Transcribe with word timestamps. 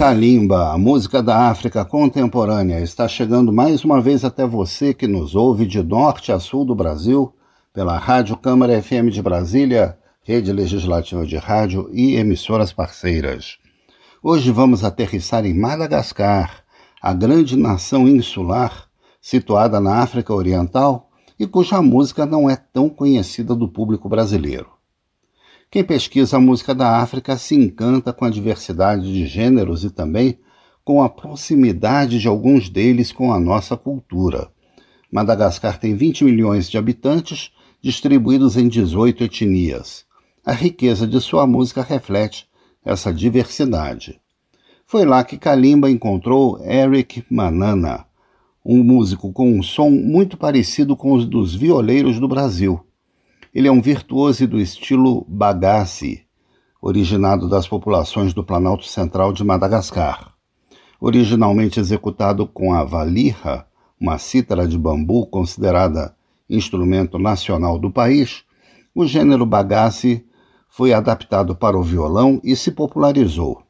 Kalimba, 0.00 0.72
a 0.72 0.78
música 0.78 1.22
da 1.22 1.50
África 1.50 1.84
contemporânea, 1.84 2.80
está 2.80 3.06
chegando 3.06 3.52
mais 3.52 3.84
uma 3.84 4.00
vez 4.00 4.24
até 4.24 4.46
você 4.46 4.94
que 4.94 5.06
nos 5.06 5.34
ouve 5.34 5.66
de 5.66 5.82
norte 5.82 6.32
a 6.32 6.40
sul 6.40 6.64
do 6.64 6.74
Brasil, 6.74 7.34
pela 7.70 7.98
Rádio 7.98 8.34
Câmara 8.38 8.80
FM 8.82 9.10
de 9.12 9.20
Brasília, 9.20 9.98
rede 10.22 10.54
legislativa 10.54 11.26
de 11.26 11.36
rádio 11.36 11.90
e 11.92 12.14
emissoras 12.16 12.72
parceiras. 12.72 13.58
Hoje 14.22 14.50
vamos 14.50 14.84
aterrissar 14.84 15.44
em 15.44 15.52
Madagascar, 15.52 16.62
a 17.02 17.12
grande 17.12 17.54
nação 17.54 18.08
insular 18.08 18.86
situada 19.20 19.80
na 19.80 19.96
África 19.98 20.32
Oriental 20.32 21.10
e 21.38 21.46
cuja 21.46 21.82
música 21.82 22.24
não 22.24 22.48
é 22.48 22.56
tão 22.56 22.88
conhecida 22.88 23.54
do 23.54 23.68
público 23.68 24.08
brasileiro. 24.08 24.79
Quem 25.72 25.84
pesquisa 25.84 26.36
a 26.36 26.40
música 26.40 26.74
da 26.74 26.96
África 27.00 27.36
se 27.38 27.54
encanta 27.54 28.12
com 28.12 28.24
a 28.24 28.30
diversidade 28.30 29.02
de 29.04 29.24
gêneros 29.24 29.84
e 29.84 29.90
também 29.90 30.36
com 30.84 31.00
a 31.00 31.08
proximidade 31.08 32.18
de 32.18 32.26
alguns 32.26 32.68
deles 32.68 33.12
com 33.12 33.32
a 33.32 33.38
nossa 33.38 33.76
cultura. 33.76 34.50
Madagascar 35.12 35.78
tem 35.78 35.94
20 35.94 36.24
milhões 36.24 36.68
de 36.68 36.76
habitantes, 36.76 37.52
distribuídos 37.80 38.56
em 38.56 38.66
18 38.66 39.22
etnias. 39.22 40.04
A 40.44 40.50
riqueza 40.50 41.06
de 41.06 41.20
sua 41.20 41.46
música 41.46 41.82
reflete 41.82 42.48
essa 42.84 43.14
diversidade. 43.14 44.20
Foi 44.84 45.04
lá 45.04 45.22
que 45.22 45.38
Kalimba 45.38 45.88
encontrou 45.88 46.58
Eric 46.64 47.24
Manana, 47.30 48.06
um 48.64 48.82
músico 48.82 49.32
com 49.32 49.52
um 49.56 49.62
som 49.62 49.88
muito 49.88 50.36
parecido 50.36 50.96
com 50.96 51.12
os 51.12 51.24
dos 51.24 51.54
violeiros 51.54 52.18
do 52.18 52.26
Brasil. 52.26 52.80
Ele 53.52 53.66
é 53.66 53.70
um 53.72 53.82
virtuoso 53.82 54.46
do 54.46 54.60
estilo 54.60 55.24
Bagasse, 55.26 56.24
originado 56.80 57.48
das 57.48 57.66
populações 57.66 58.32
do 58.32 58.44
Planalto 58.44 58.84
Central 58.84 59.32
de 59.32 59.42
Madagascar. 59.42 60.32
Originalmente 61.00 61.80
executado 61.80 62.46
com 62.46 62.72
a 62.72 62.84
valirra, 62.84 63.66
uma 64.00 64.18
cítara 64.18 64.68
de 64.68 64.78
bambu 64.78 65.26
considerada 65.26 66.14
instrumento 66.48 67.18
nacional 67.18 67.76
do 67.76 67.90
país, 67.90 68.44
o 68.94 69.04
gênero 69.04 69.44
Bagasse 69.44 70.24
foi 70.68 70.92
adaptado 70.92 71.56
para 71.56 71.76
o 71.76 71.82
violão 71.82 72.40
e 72.44 72.54
se 72.54 72.70
popularizou. 72.70 73.64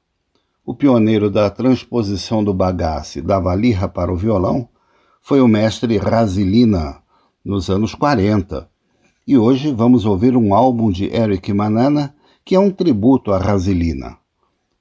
O 0.62 0.74
pioneiro 0.74 1.30
da 1.30 1.48
transposição 1.48 2.44
do 2.44 2.52
bagasse 2.52 3.22
da 3.22 3.40
valirra 3.40 3.88
para 3.88 4.12
o 4.12 4.16
violão 4.16 4.68
foi 5.22 5.40
o 5.40 5.48
mestre 5.48 5.96
Rasilina, 5.96 6.98
nos 7.42 7.70
anos 7.70 7.94
40, 7.94 8.68
e 9.26 9.36
hoje 9.36 9.72
vamos 9.72 10.04
ouvir 10.06 10.36
um 10.36 10.54
álbum 10.54 10.90
de 10.90 11.04
Eric 11.14 11.52
Manana 11.52 12.14
que 12.44 12.54
é 12.54 12.58
um 12.60 12.70
tributo 12.70 13.32
à 13.32 13.38
Rasilina. 13.38 14.16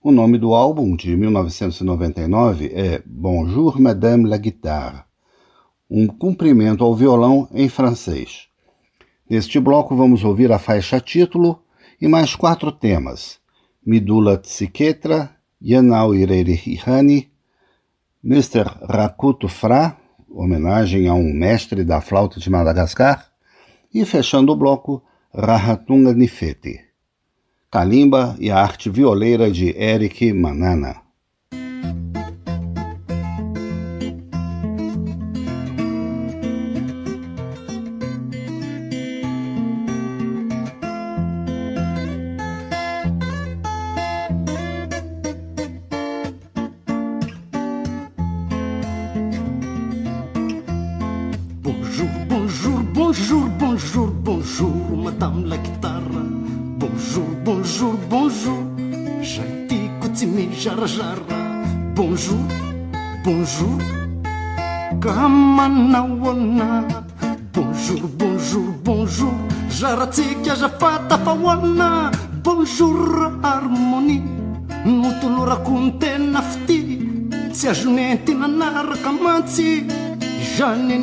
O 0.02 0.12
nome 0.14 0.38
do 0.38 0.54
álbum, 0.56 0.96
de 0.96 1.16
1999, 1.16 2.68
é 2.74 3.02
Bonjour 3.06 3.80
Madame 3.82 4.30
la 4.30 4.38
Guitare, 4.38 5.04
um 5.90 6.08
cumprimento 6.08 6.86
ao 6.86 6.96
violão 6.96 7.50
em 7.54 7.68
francês. 7.68 8.48
Neste 9.30 9.60
bloco 9.60 9.96
vamos 9.96 10.24
ouvir 10.24 10.52
a 10.54 10.58
faixa 10.58 11.02
título 11.02 11.62
e 12.02 12.08
mais 12.08 12.34
quatro 12.34 12.72
temas: 12.72 13.38
Midula 13.86 14.38
Tsiketra, 14.38 15.32
Yanau 15.62 16.16
Irerihani, 16.16 17.30
Mr. 18.24 18.64
Rakuto 18.90 19.50
Fra, 19.50 19.98
homenagem 20.30 21.10
a 21.10 21.14
um 21.14 21.32
mestre 21.34 21.84
da 21.84 22.00
flauta 22.00 22.40
de 22.40 22.50
Madagascar, 22.50 23.29
e, 23.94 24.06
fechando 24.06 24.52
o 24.52 24.56
bloco, 24.56 25.04
Rahatunga 25.34 26.14
Nifete, 26.14 26.80
Kalimba 27.72 28.36
e 28.40 28.50
a 28.50 28.58
arte 28.60 28.90
violeira 28.90 29.50
de 29.52 29.70
Eric 29.76 30.32
Manana. 30.34 31.02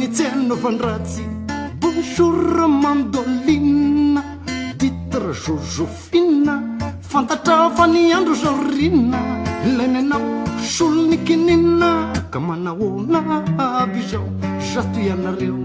tsynynovandratsy 0.09 1.23
bosorra 1.81 2.67
mandôlina 2.69 4.23
ditre 4.79 5.33
jorjofinna 5.35 6.63
fantatrafani 7.01 8.13
andro 8.13 8.35
zao 8.35 8.57
rinna 8.77 9.19
lanynao 9.77 10.21
solony 10.63 11.17
kininna 11.27 12.13
ka 12.31 12.41
manaona 12.41 13.21
aby 13.83 14.01
zao 14.11 14.29
zato 14.73 15.01
ianareo 15.01 15.57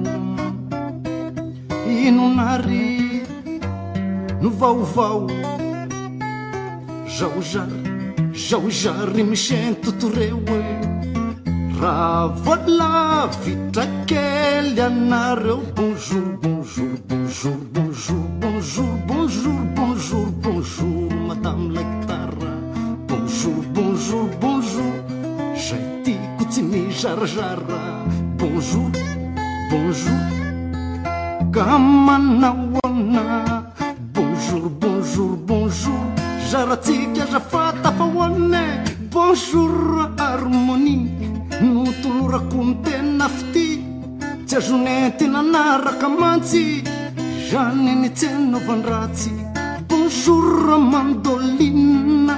inonary 2.06 3.22
no 4.42 4.50
vaovao 4.50 5.28
zao 7.18 7.42
zary 7.52 7.82
zaho 8.50 8.70
zarry 8.70 9.24
misy 9.24 9.56
entoto 9.56 10.08
reo 10.16 10.38
e 10.62 10.91
Voilà, 11.82 13.28
vite 13.44 13.80
quel 14.06 14.76
Bonjour, 15.76 16.22
bonjour, 16.40 16.88
bonjour, 17.10 17.54
bonjour, 17.74 18.18
bonjour, 18.40 18.90
bonjour, 19.08 19.54
bonjour, 19.76 20.26
bonjour, 20.44 21.12
madame 21.28 21.74
la 21.74 21.82
Bonjour, 23.08 23.64
bonjour, 23.74 24.30
bonjour, 24.40 24.94
j'ai 25.56 25.82
dit 26.04 26.92
jar 26.92 27.18
jarjara. 27.26 28.06
Bonjour, 28.38 28.92
bonjour, 29.72 30.28
kamana 31.52 32.52
wana. 32.84 33.64
Bonjour, 34.14 34.70
bonjour, 34.80 35.36
bonjour, 35.48 36.06
jarati 36.52 37.01
Giannini 47.52 48.10
Tenovanrazi, 48.14 49.34
bonjour 49.90 50.80
mandoline, 50.80 52.32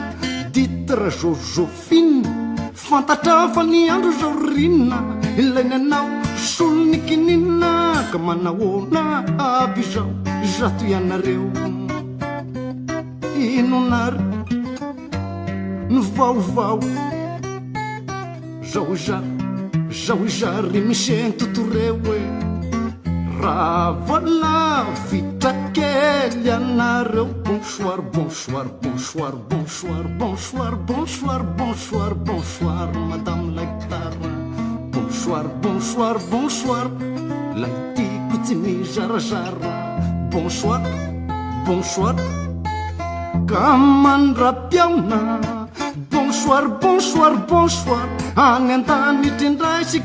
ditra 0.52 1.08
Josephine, 1.10 2.56
fantatra 2.74 3.48
fa 3.50 3.62
ny 3.62 3.90
andro 3.90 4.12
zao 4.20 4.34
rinina, 4.52 5.04
ilainy 5.38 5.76
anao 5.76 6.08
abijau 6.08 7.04
kininina 7.06 7.94
ka 8.12 8.18
manahoana 8.18 9.24
aby 9.38 9.82
e 10.44 10.48
zato 10.58 10.84
ianareo 10.84 11.48
inonary 13.38 14.18
val 16.16 16.40
val. 16.56 16.80
Já 18.64 18.82
izary 18.94 19.92
zao 19.92 20.28
já 20.28 20.50
misy 20.88 21.12
entotoreo 21.14 22.02
e 22.02 22.10
eh. 22.18 22.43
Fita 25.10 25.50
a 25.50 26.60
narrou 26.60 27.28
Bonsoir, 27.44 28.02
bonsoir, 28.02 28.66
bonsoir, 28.82 29.34
bonsoir, 29.50 30.04
bonsoir, 30.18 30.72
bonsoir, 30.80 31.44
bonsoir, 31.44 32.14
bonsoir, 32.16 32.88
madame 33.10 33.54
la 33.54 33.66
Bonsoir, 34.94 35.44
bonsoir, 35.62 36.18
bonsoir, 36.32 36.88
laiti 37.58 38.08
kutimi 38.32 38.86
jara 38.86 39.20
Bonsoir, 40.32 40.80
bonsoir, 41.66 42.16
kamandra 43.46 44.54
piauna 44.72 45.42
Bonsoir, 46.14 46.70
bonsoir, 46.82 47.34
bonsoir, 47.50 48.08
anentani 48.38 49.32
tindray 49.38 49.84
si 49.84 50.00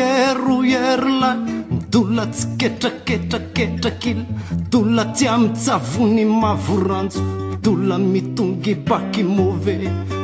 ero 0.00 0.62
erolay 0.66 1.70
idola 1.70 2.26
tsy 2.26 2.56
ketraketraketrakila 2.58 4.24
dola 4.70 5.04
ti 5.14 5.26
a 5.30 5.36
mitsyavony 5.38 6.24
mavoranjo 6.26 7.20
dola 7.62 7.94
mitongy 7.98 8.74
paky 8.84 9.22
môva 9.22 9.72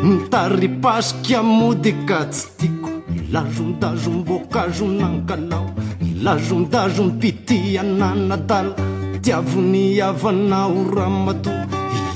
mitaripasiky 0.02 1.34
amodika 1.38 2.26
tsy 2.26 2.46
tiako 2.58 2.90
ilazondazom 3.14 4.24
bôkazo 4.26 4.86
nankalao 4.90 5.70
ilazondazom 6.02 7.18
pitiananadala 7.22 8.74
tiavony 9.22 10.02
avanao 10.02 10.82
ramato 10.94 11.52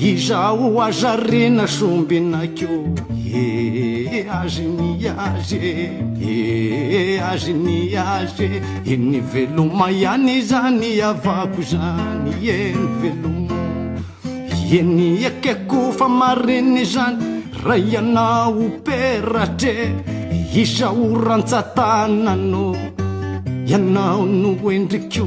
izao 0.03 0.83
azarina 0.83 1.67
sombinakeo 1.71 2.83
e 3.15 4.27
azyny 4.43 5.07
azy 5.07 6.11
ee 6.27 7.15
eh, 7.17 7.31
azy 7.33 7.53
ny 7.53 7.93
azy 7.99 8.47
eny 8.93 9.17
veloma 9.33 9.91
ihany 9.91 10.31
zany 10.49 10.85
avako 11.11 11.63
zany 11.71 12.31
eny 12.55 12.85
veloma 13.01 13.57
eny 14.79 15.25
ekekofa 15.29 16.09
mariny 16.09 16.85
zany 16.95 17.31
raha 17.65 17.77
ianao 17.93 18.57
operatre 18.69 19.77
iza 20.65 20.89
o 20.91 21.11
rantsatanano 21.27 22.65
ianao 23.69 24.25
no 24.25 24.55
endriko 24.79 25.27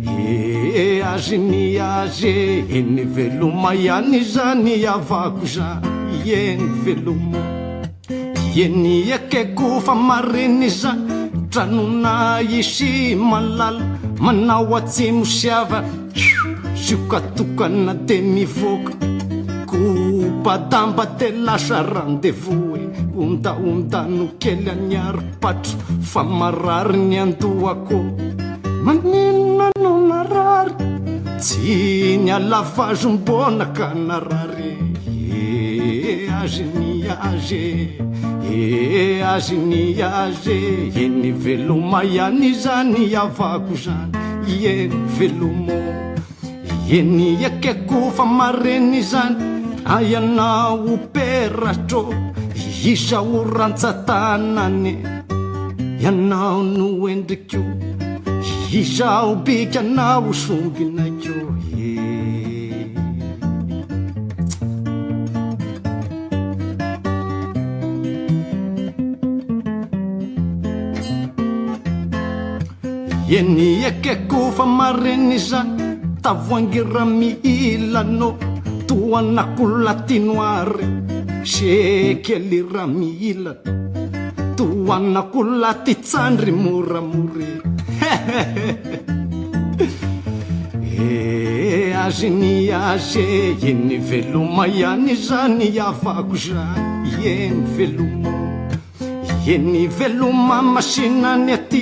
ee 0.05 1.01
azy 1.13 1.37
ny 1.37 1.77
azy 1.79 2.31
enyveloma 2.77 3.71
ihany 3.75 4.17
zany 4.33 4.71
avako 4.95 5.45
zay 5.55 5.77
eny 6.39 6.65
veloma 6.83 7.41
ieny 8.55 8.89
akeko 9.19 9.69
fa 9.85 9.93
mariny 9.95 10.69
za 10.69 10.95
tranona 11.53 12.15
isy 12.59 13.13
malala 13.15 13.83
manao 14.17 14.73
atsimosyava 14.75 15.83
s 16.13 16.23
siokatokana 16.85 17.93
de 18.05 18.17
mivoka 18.21 19.04
badamba 20.45 21.09
telasa 21.17 21.81
randevos 21.93 22.77
e 22.79 22.85
ondaondano 23.21 24.25
kely 24.41 24.65
aniarypatro 24.73 25.79
famarary 26.11 26.99
ny 27.09 27.17
andoako 27.23 27.99
maninona 28.85 29.71
no 29.81 29.93
marary 30.05 30.77
tsy 31.41 32.17
nyalavazombonaka 32.25 33.87
narary 34.07 34.69
e 35.09 35.17
eh, 35.81 36.29
azyny 36.41 36.93
aze 37.31 37.63
e 38.45 39.25
azyny 39.25 39.97
eh, 39.97 40.03
aze 40.25 40.57
eny 41.03 41.27
veloma 41.43 42.03
iany 42.13 42.45
zan 42.63 42.93
avako 43.25 43.73
zany 43.73 44.13
e 44.45 44.93
velom 45.17 45.61
eny 46.97 47.29
ekako 47.49 48.11
fa 48.15 48.25
mareny 48.37 49.01
zany 49.11 49.54
aianao 49.85 50.79
o 50.93 50.97
peratro 51.13 52.09
izao 52.91 53.45
ransatanany 53.57 54.93
ianao 56.01 56.63
no 56.63 57.07
endriko 57.09 57.57
izao 58.81 59.35
bikanao 59.45 60.23
osombinako 60.29 61.37
eniake 73.37 74.13
kofa 74.29 74.65
marenyza 74.65 75.59
tavoange 76.23 76.81
ramihilano 76.93 78.29
oanakolatynoary 78.95 80.85
sekely 81.53 82.59
ra 82.73 82.85
mihila 82.87 83.53
to 84.57 84.65
anakolaty 84.97 85.93
tsandry 86.05 86.51
moramori 86.63 87.45
e 90.95 91.91
azyny 92.05 92.51
aze 92.91 93.25
eny 93.71 93.97
veloma 94.09 94.63
ihany 94.77 95.13
zany 95.27 95.69
avako 95.89 96.35
zany 96.47 97.11
eny 97.33 97.61
veloma 97.75 98.31
eny 99.55 99.83
veloma 99.97 100.59
masinany 100.73 101.51
aty 101.59 101.81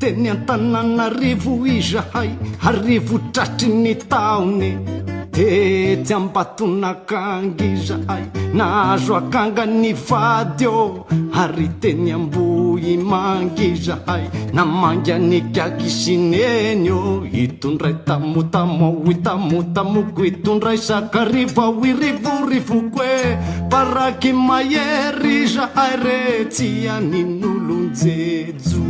teny 0.00 0.28
an-tanànarivo 0.34 1.56
izahay 1.76 2.30
arivo 2.70 3.18
tratry 3.34 3.68
ny 3.84 3.92
taone 4.12 4.93
tetyambatuna 5.34 6.94
kangizahai 6.94 8.24
naazwa 8.54 9.18
kanga 9.20 9.66
ni 9.66 9.94
fatyo 9.94 11.06
haritenyambuyi 11.30 12.96
mangihahai 12.96 14.22
na 14.52 14.64
mangya 14.66 15.18
nikyakisinenyo 15.18 17.26
hitundra 17.32 17.90
i 17.90 17.94
tamutamawi 18.04 19.14
tamuta 19.14 19.84
mukwitundraisakarivawirivuri 19.84 22.60
fukwe 22.60 23.38
parakimayerihaai 23.70 25.96
reciyani 26.04 27.22
nulu 27.24 27.74
ndzedzu 27.74 28.84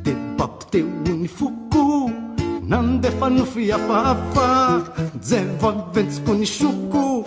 de 0.03 0.13
bapiteony 0.37 1.27
foko 1.27 2.09
nandefanofy 2.69 3.71
afahafa 3.73 4.81
za 5.21 5.41
vaventsiko 5.61 6.33
ni 6.33 6.45
soko 6.45 7.25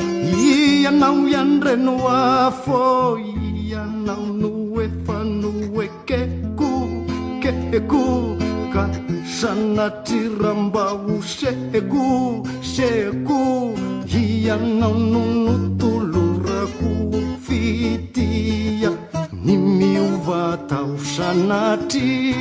ianao 0.50 1.28
ianyreno 1.28 2.08
afo 2.46 3.18
ianao 3.18 4.26
no 4.40 4.82
efanoekeko 4.82 6.70
keko 7.42 8.36
ka 8.72 8.88
sanatry 9.40 10.28
rambaho 10.42 11.22
seko 11.22 12.46
seko 12.62 13.74
hianao 14.06 14.94
nono 14.94 15.77
γονατί 21.28 22.34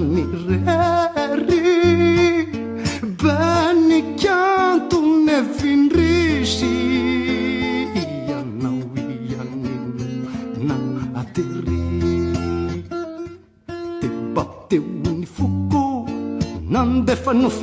μοιραία 0.09 1.16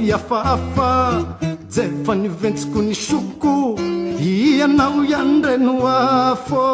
iafa 0.09 0.39
afa 0.55 0.91
je 1.73 1.83
fa 2.05 2.13
nyventsiko 2.21 2.79
ny 2.87 2.93
soboko 3.05 3.53
ianao 4.21 5.01
ianreno 5.11 5.75
afô 5.97 6.65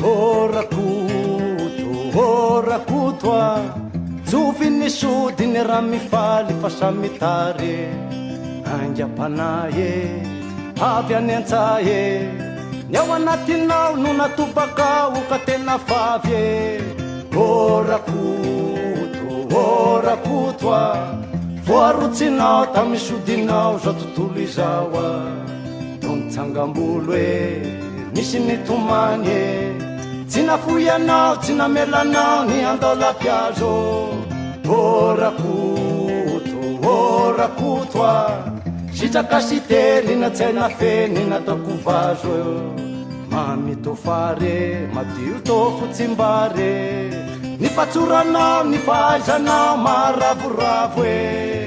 ôrakoto 0.00 1.92
ôrakoto 2.16 3.30
a 3.36 3.52
tsovy 4.24 4.68
ny 4.72 4.88
sodyny 4.88 5.60
rah 5.60 5.84
mifaly 5.84 6.56
fa 6.56 6.68
samitary 6.72 7.86
angam-panay 8.64 9.70
e 9.76 9.92
avy 10.80 11.12
anentsay 11.20 11.84
e 11.88 12.04
ny 12.88 12.96
ao 12.96 13.12
anatinao 13.12 13.96
no 14.00 14.10
natopaka 14.16 15.12
hoka 15.12 15.38
tena 15.44 15.76
favy 15.78 16.32
e 16.32 16.48
ôrakotro 17.36 19.30
ôrakoto 19.52 20.66
a 20.72 20.88
voarotsinao 21.68 22.72
tamisodinao 22.72 23.76
zao 23.84 23.92
tontolo 24.00 24.40
izao 24.40 24.88
a 24.96 25.12
to 26.00 26.08
mitsangam-bolo 26.16 27.12
e 27.12 27.36
misy 28.16 28.40
mitomany 28.40 29.28
e 29.28 29.69
tsy 30.30 30.40
nafoianao 30.48 31.32
tsy 31.42 31.52
namelanao 31.60 32.38
ny 32.48 32.58
andaolapy 32.70 33.28
azo 33.40 33.74
vorakoto 34.68 36.58
vorakoto 36.86 37.98
a 38.14 38.16
sitraka 38.96 39.38
sitery 39.46 40.14
natsyaynafeny 40.22 41.20
nataokovazo 41.32 42.30
e 42.48 42.48
mamitofare 43.34 44.58
madio 44.94 45.36
tofo 45.48 45.84
tsymbare 45.94 46.72
ny 47.60 47.68
fatsoranao 47.76 48.62
ny 48.70 48.78
fahaizanao 48.86 49.74
maravoravo 49.86 51.00
e 51.18 51.59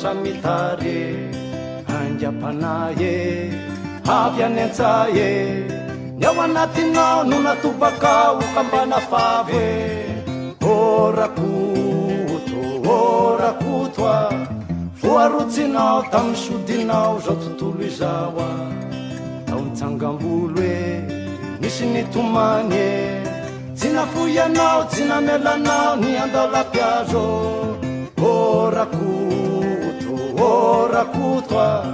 samitary 0.00 1.26
e 1.34 1.82
angam-panay 1.98 2.94
e 3.02 3.14
avy 4.06 4.42
anentsay 4.46 5.18
e 5.18 5.30
ny 6.18 6.24
ao 6.28 6.38
anatinao 6.44 7.24
no 7.26 7.36
natobakao 7.46 8.38
fambana 8.54 9.00
favo 9.10 9.58
e 9.58 10.54
ôrakoto 10.74 12.60
ôrakoto 12.94 14.02
a 14.16 14.20
voarotsinao 15.02 15.98
tamin'ny 16.12 16.36
sodinao 16.42 17.12
zao 17.24 17.36
tontolo 17.42 17.82
izao 17.90 18.34
a 18.48 18.50
tao 19.50 19.60
mitsangam-bolo 19.66 20.62
e 20.62 20.78
misy 21.60 21.84
nitomany 21.94 22.74
e 22.86 22.88
tsy 23.74 23.88
nafoianao 23.96 24.80
tsy 24.90 25.02
namelanao 25.10 25.90
ny 26.02 26.14
andalapiazô 26.24 27.26
ôrako 28.30 29.10
orakotoa 30.40 31.84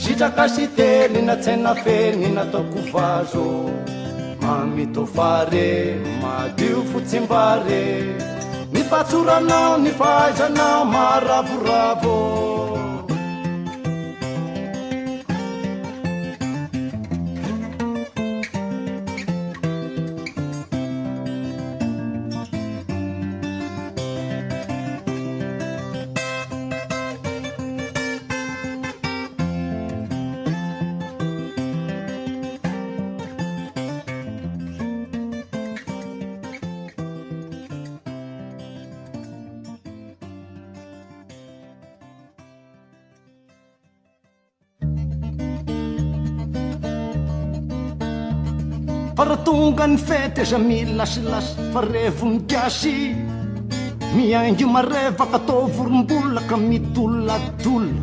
sitraka 0.00 0.46
si 0.54 0.66
tely 0.78 1.22
natsenafeny 1.28 2.28
nataokovazo 2.38 3.46
mamitofare 4.42 5.68
madio 6.22 6.80
fotsimbare 6.90 7.84
mipatsoranao 8.72 9.72
ny 9.84 9.90
fahaizanao 10.00 10.84
maravoravo 10.94 12.55
nyfety 49.84 50.44
zami 50.44 50.84
lasilasy 50.94 51.54
fa 51.72 51.80
revo 51.80 52.26
nikasy 52.26 53.14
miango 54.14 54.66
marevaka 54.74 55.36
atao 55.36 55.66
vorombolaka 55.74 56.56
mitolonaaditola 56.56 57.94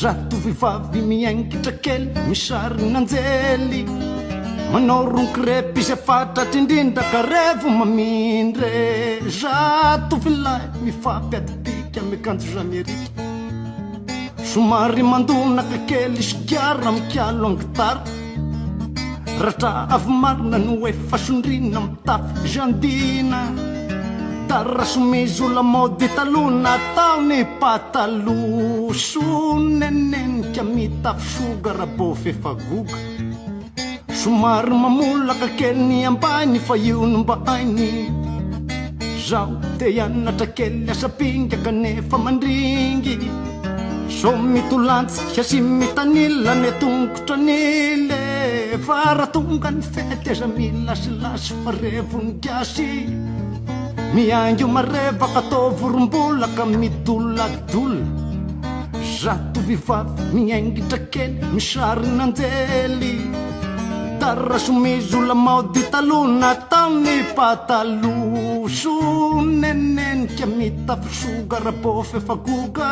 zato 0.00 0.36
vivavy 0.44 1.00
miangitrakely 1.08 2.08
misarinyanjely 2.28 3.80
manao 4.72 5.04
ronkrepyza 5.12 5.96
fatratra 5.96 6.58
indrindra 6.60 7.02
ka 7.12 7.20
revo 7.32 7.68
mamindre 7.78 8.70
zato 9.40 10.16
vilay 10.24 10.62
mifampi 10.84 11.36
aditika 11.40 11.98
amyakanjozamy 12.02 12.76
arika 12.80 13.22
somary 14.52 15.02
mandonaka 15.12 15.78
kely 15.90 16.22
sykara 16.30 16.90
mikalo 16.96 17.46
angitar 17.52 17.96
rahatra 19.38 19.86
avy 19.94 20.10
marina 20.12 20.58
no 20.58 20.74
efasondrina 20.86 21.80
mitafo 21.80 22.44
jandina 22.52 23.40
tarrasomizy 24.48 25.42
olamody 25.44 26.08
taloa 26.16 26.50
na 26.50 26.72
taony 26.96 27.44
patalo 27.60 28.92
so 28.94 29.54
menenika 29.56 30.62
mitafosogarabo 30.64 32.14
fefa 32.14 32.52
goga 32.68 32.96
somary 34.14 34.70
mamolaka 34.74 35.48
kelyny 35.56 36.04
ambainy 36.06 36.58
fa 36.58 36.74
io 36.76 37.06
nombainy 37.06 38.10
zaho 39.28 39.52
di 39.78 39.86
hiainatra 39.94 40.46
kely 40.46 40.90
asapingakanefa 40.90 42.18
mandringy 42.18 43.18
so 44.20 44.32
mitolantsika 44.36 45.42
sy 45.44 45.60
mitanilna 45.60 46.52
ny 46.62 46.66
atonkotranila 46.68 48.17
fara 48.84 49.26
tonga 49.34 49.70
ny 49.70 49.82
fety 49.82 50.30
azamilasilasy 50.34 51.54
farevoni 51.64 52.32
kasy 52.44 52.86
miango 54.16 54.66
marevaka 54.76 55.38
atao 55.42 55.70
vorombolaka 55.80 56.62
midoloaddola 56.82 57.96
zato 59.20 59.60
vivavy 59.68 60.22
miaingitrakely 60.36 61.44
misarinanjely 61.56 63.12
tarrasomizolamaoditalona 64.22 66.50
ta 66.70 66.80
ny 67.02 67.16
pataloso 67.38 68.96
nenenika 69.60 70.46
mitafisoga 70.58 71.58
rabô 71.66 71.90
fefagoga 72.12 72.88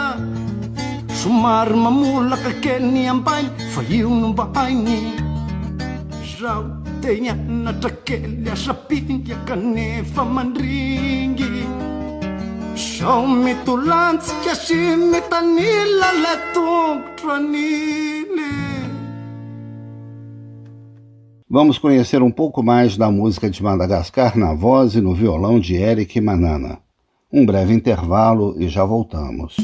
somary 1.23 1.77
mamolaka 1.87 2.51
keny 2.65 3.03
ambaigny 3.15 3.57
fa 3.75 3.81
io 3.99 4.09
nombahaigny 4.23 5.01
Vamos 21.49 21.79
conhecer 21.79 22.23
um 22.23 22.31
pouco 22.31 22.63
mais 22.63 22.99
da 22.99 23.11
música 23.11 23.49
de 23.49 23.63
Madagascar 23.63 24.37
na 24.39 24.53
voz 24.53 24.95
e 24.95 25.01
no 25.01 25.15
violão 25.15 25.59
de 25.59 25.75
Eric 25.77 26.21
Manana. 26.21 26.79
Um 27.33 27.47
breve 27.47 27.73
intervalo 27.73 28.55
e 28.59 28.69
já 28.69 28.85
voltamos. 28.85 29.57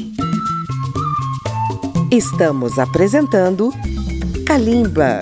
Estamos 2.11 2.79
apresentando 2.79 3.71
Kalimba. 4.47 5.21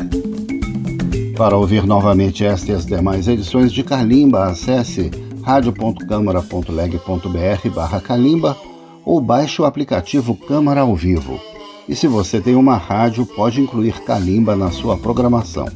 Para 1.42 1.58
ouvir 1.58 1.86
novamente 1.88 2.46
esta 2.46 2.72
e 2.72 2.76
as 2.76 2.86
demais 2.86 3.28
edições 3.28 3.74
de 3.74 3.82
Carlimba, 3.82 4.44
acesse 4.46 5.10
radio.câmara.leg.br 5.44 7.70
barra 7.74 8.00
Calimba 8.00 8.56
ou 9.04 9.20
baixe 9.20 9.60
o 9.60 9.66
aplicativo 9.66 10.36
Câmara 10.36 10.82
ao 10.82 10.96
Vivo. 10.96 11.42
E 11.90 11.96
se 11.96 12.06
você 12.08 12.40
tem 12.40 12.54
uma 12.54 12.78
rádio, 12.78 13.26
pode 13.26 13.60
incluir 13.60 14.04
Calimba 14.06 14.56
na 14.56 14.70
sua 14.70 14.96
programação. 14.98 15.68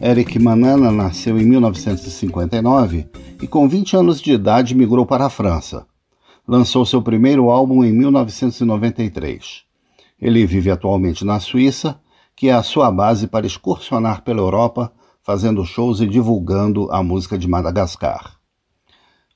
Eric 0.00 0.38
Manana 0.38 0.90
nasceu 0.90 1.38
em 1.38 1.44
1959 1.44 3.06
e 3.42 3.46
com 3.46 3.68
20 3.68 3.96
anos 3.98 4.18
de 4.18 4.32
idade 4.32 4.74
migrou 4.74 5.04
para 5.04 5.26
a 5.26 5.30
França. 5.30 5.84
Lançou 6.48 6.86
seu 6.86 7.02
primeiro 7.02 7.50
álbum 7.50 7.84
em 7.84 7.92
1993. 7.92 9.60
Ele 10.18 10.46
vive 10.46 10.70
atualmente 10.70 11.22
na 11.22 11.38
Suíça 11.38 11.96
que 12.36 12.48
é 12.48 12.52
a 12.52 12.62
sua 12.62 12.90
base 12.90 13.26
para 13.26 13.46
excursionar 13.46 14.22
pela 14.22 14.40
Europa, 14.40 14.92
fazendo 15.22 15.64
shows 15.64 16.00
e 16.00 16.06
divulgando 16.06 16.90
a 16.90 17.02
música 17.02 17.38
de 17.38 17.48
Madagascar. 17.48 18.38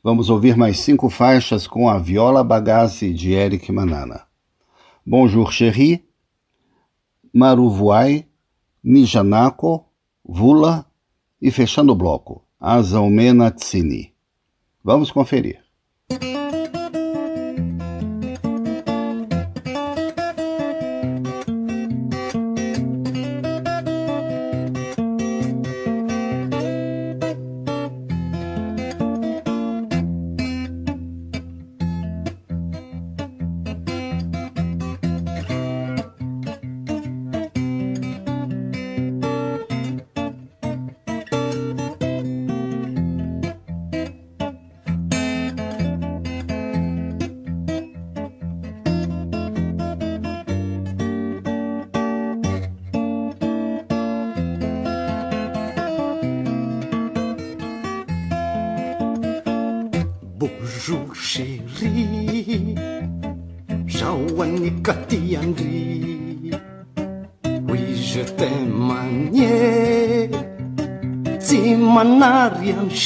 Vamos 0.03 0.31
ouvir 0.31 0.57
mais 0.57 0.79
cinco 0.79 1.09
faixas 1.09 1.67
com 1.67 1.89
a 1.89 1.99
Viola 1.99 2.43
Bagasse 2.45 3.13
de 3.13 3.33
Eric 3.33 3.71
Manana. 3.73 4.23
Bonjour 5.05 5.51
Chéri, 5.51 6.05
Maruvuai, 7.33 8.27
Nijanako, 8.83 9.87
Vula 10.25 10.85
e 11.41 11.51
fechando 11.51 11.93
o 11.93 11.97
bloco, 11.97 12.45
Azalmena 12.61 13.51
Tsini. 13.51 14.13
Vamos 14.85 15.11
conferir. 15.11 15.61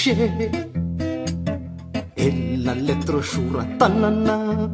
e 0.04 2.58
la 2.64 2.74
letrosura 2.74 3.62
tanana 3.78 4.68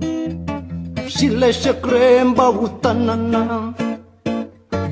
silese 1.07 1.79
crembavu 1.79 2.69
tanana 2.81 3.75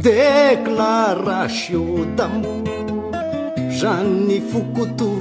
declaratio 0.03 1.83
tamu 2.19 2.53
janni 3.81 4.41
fukutu 4.51 5.16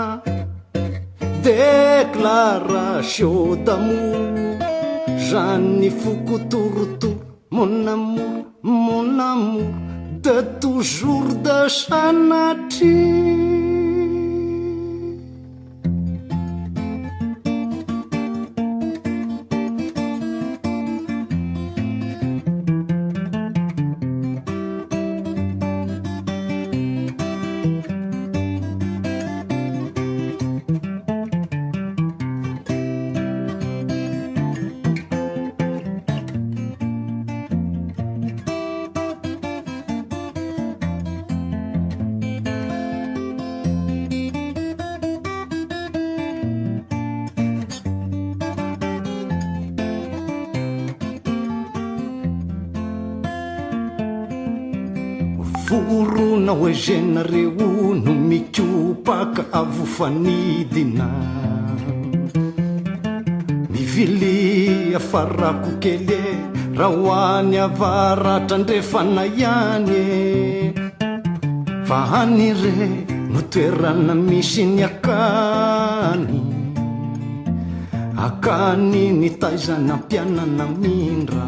déclaration 1.43 3.35
d'amour, 3.57 4.21
Jani 5.31 5.91
tout 5.93 7.17
mon 7.53 7.87
amour. 7.87 8.32
mon 8.62 9.18
amour, 9.18 9.72
de 10.22 10.40
toujours 10.61 11.35
de 11.42 11.68
Chanati. 11.68 13.62
genareo 56.73 57.93
no 57.95 58.13
mikopaka 58.13 59.45
avofanidina 59.53 61.09
mivilia 63.73 64.99
farako 65.01 65.71
kele 65.83 66.21
raho 66.79 67.05
any 67.13 67.57
avaratra 67.67 68.57
ndrefanaiany 68.63 70.05
fa 71.89 71.99
hani 72.11 72.49
re 72.61 72.89
no 73.33 73.41
toerana 73.51 74.15
misy 74.29 74.65
ny 74.77 74.83
akany 74.89 76.37
akany 78.27 79.03
ny 79.21 79.29
taizany 79.41 79.93
ampianana 79.95 80.65
mindra 80.81 81.47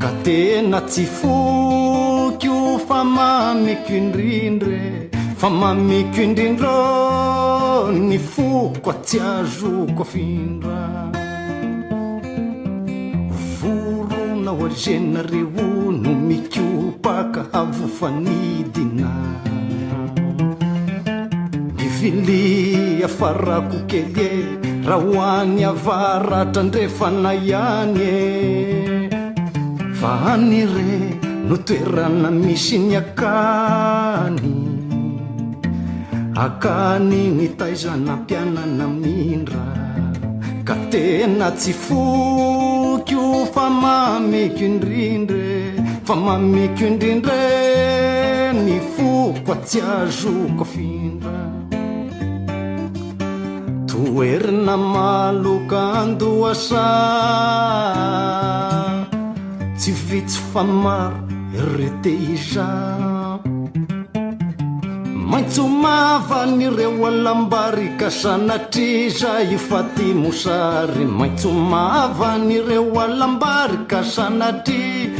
ka 0.00 0.10
tena 0.24 0.78
tsy 0.90 1.04
foko 1.18 2.63
fa 2.88 3.02
mamiko 3.02 3.90
indrindre 3.96 5.08
fa 5.36 5.48
mamiko 5.48 6.20
indrindro 6.20 6.68
oh, 6.68 7.88
ny 7.90 8.18
foko 8.20 8.90
atsy 8.92 9.18
azokoafindra 9.20 10.82
voro 13.58 14.24
na 14.44 14.50
o 14.52 14.66
azenareo 14.68 15.70
no 16.02 16.10
mikopaka 16.28 17.42
avofanidina 17.60 19.08
bivilia 21.76 23.08
farako 23.08 23.78
kelye 23.88 24.30
ra 24.86 24.96
hoany 25.04 25.64
avaratrandrefanayany 25.72 28.00
e 28.06 28.08
vanyre 30.00 31.22
no 31.48 31.56
toerana 31.60 32.30
misy 32.30 32.78
ny 32.88 32.94
akany 32.96 34.52
akany 36.32 37.22
nitaizanampianana 37.36 38.86
mindra 38.88 39.68
ka 40.64 40.72
tena 40.88 41.52
tsy 41.52 41.72
foko 41.76 43.44
fa 43.52 43.68
mamiko 43.68 44.64
indrindre 44.64 45.76
fa 46.08 46.16
mamiko 46.16 46.80
indrindre 46.88 47.36
ny 48.64 48.80
foko 48.96 49.52
atsy 49.52 49.84
azokofindra 49.84 51.38
toerina 53.84 54.80
maloka 54.80 55.82
andoasa 56.08 56.88
tsy 59.76 59.92
vitsy 60.08 60.40
fa 60.50 60.64
maro 60.64 61.23
erete 61.56 62.10
iza 62.10 63.38
maintso 65.30 65.66
mava 65.68 66.44
nireo 66.46 67.06
alambary 67.06 67.88
ka 67.96 68.10
sanatri 68.10 69.10
za 69.10 69.38
i 69.40 69.56
faty 69.58 70.12
mosary 70.14 71.04
maintso 71.06 71.50
mava 71.52 72.38
nyreo 72.38 73.00
alambaryka 73.00 74.02
sanatri 74.04 75.10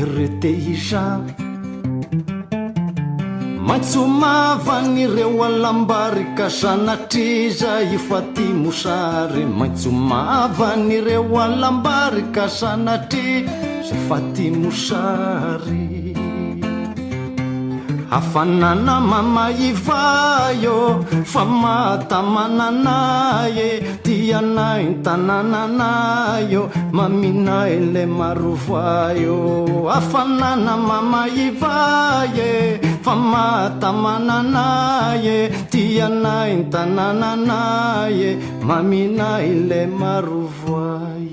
ereteiza 0.01 1.01
maintsomava 3.67 4.79
nyreo 4.81 5.43
alambarika 5.43 6.49
sanatri 6.49 7.49
zay 7.53 7.97
faty 7.97 8.47
mosary 8.63 9.45
maintsomava 9.45 10.75
nyreo 10.77 11.41
alambarika 11.45 12.49
sanatri 12.49 13.45
zay 13.87 13.97
fatimosary 14.09 16.15
afanana 18.11 18.99
mamaivayo 18.99 21.05
fa 21.25 21.45
mata 21.45 22.21
mananaye 22.33 23.81
tianaintanananayo 24.03 26.69
maminaile 26.91 28.05
marovayo 28.05 29.89
afanana 29.89 30.77
mamaivaye 30.77 32.81
fa 33.03 33.15
matamananai 33.31 35.25
e 35.37 35.39
ti 35.71 35.83
anai 36.07 36.51
n 36.59 36.61
tanananai 36.73 38.15
e 38.29 38.31
maminai 38.67 39.47
le 39.69 39.81
marovoai 39.99 41.30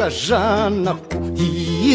kazanako 0.00 1.16
i 1.44 1.46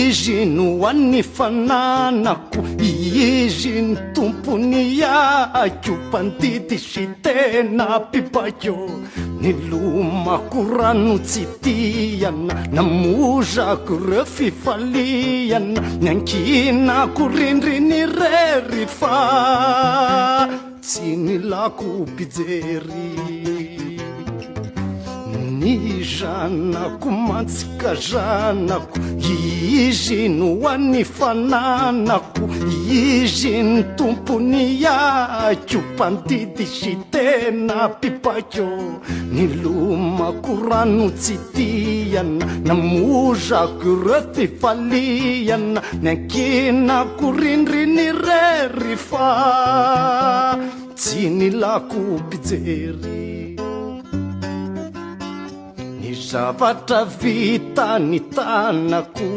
izy 0.02 0.46
no 0.56 0.66
hoan'ny 0.80 1.22
fananako 1.36 2.60
i 2.90 2.90
izy 3.28 3.72
ny 3.82 3.94
tompony 4.16 4.84
ako 5.06 5.94
mpandity 6.04 6.78
sy 6.90 7.06
tena 7.26 7.88
pipakeo 8.12 8.86
ny 9.42 9.50
lomako 9.72 10.60
rano 10.78 11.18
tsitiana 11.30 12.54
namozako 12.74 13.98
re 14.10 14.22
fifaliana 14.36 15.82
ny 16.02 16.10
ankinako 16.14 17.24
rindri 17.38 17.80
ny 17.90 18.02
rery 18.18 18.86
fa 18.98 19.16
tsy 20.82 21.08
milako 21.26 21.88
pijery 22.18 23.10
y 25.66 26.04
zanako 26.04 27.10
mantsika 27.12 27.96
zanako 27.96 29.00
yizy 29.20 30.30
no 30.30 30.60
ho 30.62 30.68
anni 30.70 31.04
fananako 31.04 32.46
izy 32.92 33.64
ny 33.64 33.84
tomponi 33.98 34.86
ako 34.86 35.80
mpandidi 35.96 36.66
sy 36.66 36.94
tena 37.12 37.90
pipakeo 38.02 39.02
ny 39.34 39.48
lomako 39.64 40.70
rano 40.70 41.10
tsitiana 41.10 42.46
na 42.64 42.74
mozako 42.74 43.90
rety 44.06 44.48
faliana 44.62 45.82
myankinako 46.04 47.26
rindrini 47.40 48.08
rery 48.26 48.96
fa 48.98 49.30
tsy 50.96 51.30
ni 51.30 51.50
lako 51.50 52.00
pijery 52.30 53.25
zavatra 56.36 57.02
vita 57.22 57.96
ny 58.00 58.20
tanako 58.36 59.32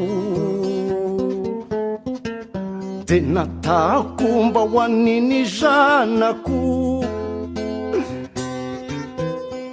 di 3.09 3.19
nataoko 3.35 4.27
mba 4.47 4.63
hoaniny 4.73 5.41
zanako 5.59 6.63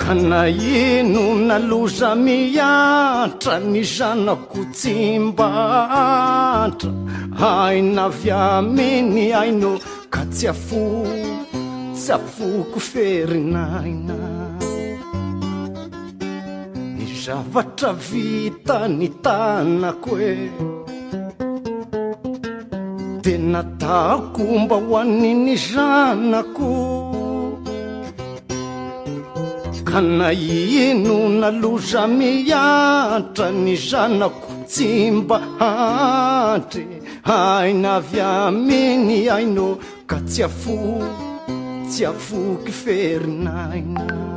ka 0.01 0.13
na 0.29 0.41
ino 0.77 1.23
naloza 1.49 2.11
mihatra 2.25 3.55
ny 3.73 3.81
zanako 3.95 4.61
tsy 4.77 4.95
mbahatra 5.27 6.91
haina 7.41 8.03
avy 8.13 8.29
ami 8.53 8.89
ny 9.13 9.25
aino 9.41 9.71
ka 10.13 10.21
tsy 10.33 10.45
afo 10.53 10.85
tsy 11.97 12.09
afoko 12.17 12.77
ferinaina 12.89 14.44
zavatra 17.25 17.91
vita 17.97 18.85
ny 18.87 19.07
tanako 19.23 20.13
e 20.21 20.35
de 23.23 23.33
nataoko 23.51 24.41
mba 24.61 24.77
hoaniny 24.87 25.55
zanako 25.57 26.69
ka 29.89 29.99
naino 30.01 31.17
naloza 31.41 32.03
mihatra 32.07 33.47
ny 33.63 33.73
zanako 33.89 34.51
tsy 34.69 35.09
mba 35.17 35.37
hatry 35.57 36.85
haina 37.27 37.91
avy 38.05 38.21
aminy 38.21 39.25
aino 39.35 39.67
ka 40.09 40.17
tsy 40.29 40.41
afo 40.49 40.79
tsy 41.89 42.03
afoky 42.13 42.69
ferinaina 42.81 44.34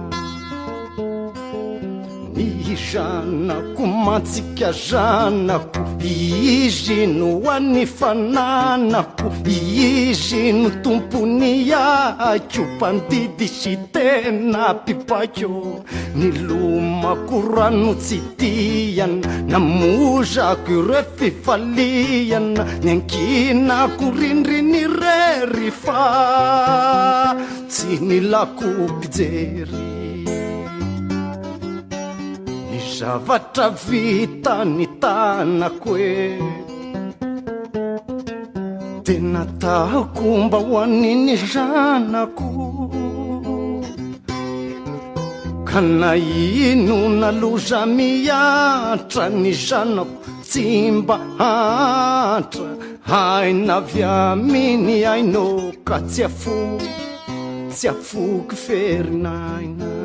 i 2.40 2.77
zanako 2.92 3.87
mantsikazanako 3.87 5.79
iizi 6.05 7.07
no 7.07 7.40
hoani 7.40 7.87
fananako 7.87 9.29
iizi 9.46 10.53
no 10.53 10.70
tomponi 10.85 11.68
yako 11.68 12.62
mpandidi 12.77 13.48
si 13.48 13.77
tena 13.92 14.74
mpipako 14.74 15.85
ny 16.16 16.29
lomako 16.48 17.37
ranotsitiana 17.57 19.29
na 19.46 19.59
mozako 19.59 20.70
i 20.72 20.83
re 20.88 21.03
fifaliana 21.16 22.64
ny 22.85 22.90
ankinako 22.92 24.05
rindrini 24.20 24.83
rery 25.01 25.70
fa 25.83 26.09
tsy 27.68 27.90
nilakoki 28.09 29.09
jery 29.16 29.97
y 32.78 32.98
zavatra 32.98 33.70
vita 33.86 34.64
ny 34.64 34.86
tanako 35.02 35.96
e 35.96 36.38
di 39.04 39.16
nataoko 39.32 40.24
mba 40.44 40.58
hoaniny 40.68 41.34
zanako 41.52 42.48
ka 45.68 45.80
na 45.80 46.12
ino 46.14 46.96
na 47.20 47.28
loza 47.40 47.80
miatra 47.98 49.26
ny 49.42 49.50
zanako 49.66 50.16
tsy 50.50 50.64
mba 50.98 51.16
hatra 51.38 52.70
hainavy 53.10 54.00
aminy 54.02 55.02
aino 55.12 55.44
ka 55.86 55.96
tsy 56.10 56.22
afoky 56.30 56.90
tsy 57.74 57.86
afoky 57.94 58.54
ferinaino 58.64 59.97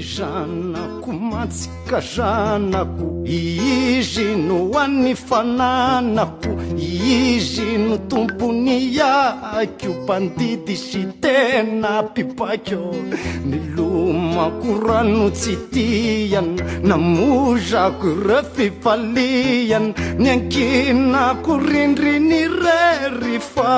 zanako 0.00 1.12
matsika 1.12 2.00
zanako 2.16 3.22
iizy 3.26 4.36
no 4.36 4.70
hoany 4.72 5.14
fananako 5.14 6.56
iizy 6.78 7.76
no 7.78 7.96
tompony 8.08 8.96
yakyo 8.98 9.92
mpandidy 10.02 10.76
sy 10.76 11.04
tena 11.20 12.02
mpipakeo 12.02 12.92
mi 13.44 13.58
lomako 13.76 14.80
rano 14.88 15.30
tsi 15.30 15.56
tiana 15.72 16.64
namozako 16.82 18.08
refifaliana 18.28 19.94
my 20.18 20.30
ankinako 20.32 21.58
rindriny 21.58 22.48
rery 22.48 23.38
fa 23.40 23.76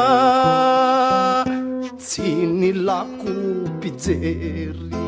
tsy 1.98 2.30
ni 2.46 2.72
lako 2.72 3.32
mpijery 3.82 5.02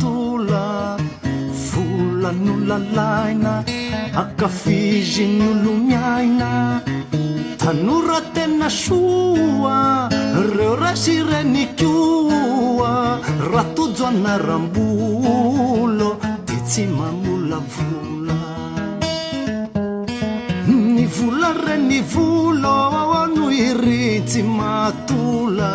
tol 0.00 0.48
volanolalaina 1.68 3.60
akafizyn'olo 4.22 5.72
miaina 5.88 6.50
tanora 7.60 8.20
tena 8.34 8.68
soa 8.70 9.78
reo 10.56 10.74
rasy 10.82 11.16
reni 11.28 11.66
koa 11.78 12.92
ratojo 13.52 14.04
anaram-bolo 14.08 16.10
di 16.46 16.56
tsy 16.68 16.82
mamolavola 16.98 18.40
ny 20.96 21.04
vola 21.16 21.50
reny 21.66 22.00
volo 22.12 22.76
ano 23.22 23.44
irintsy 23.66 24.40
matola 24.56 25.72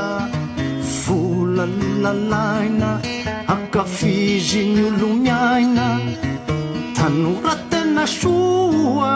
volanolalaina 1.06 2.90
akafizy 3.48 4.66
ny 4.74 4.84
olo 4.88 5.08
miaina 5.24 5.88
tanora 6.96 7.56
tena 7.70 8.06
soa 8.08 9.14